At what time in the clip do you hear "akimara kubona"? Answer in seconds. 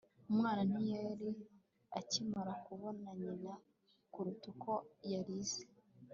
1.99-3.07